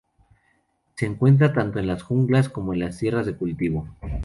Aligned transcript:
Se 0.95 1.05
encuentra 1.05 1.53
tanto 1.53 1.77
en 1.77 1.85
las 1.85 2.01
junglas 2.01 2.49
como 2.49 2.73
en 2.73 2.79
las 2.79 2.97
tierras 2.97 3.27
de 3.27 3.35
cultivo. 3.37 3.87